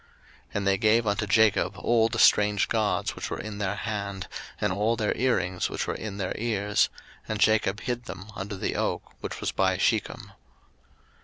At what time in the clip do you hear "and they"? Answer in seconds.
0.55-0.77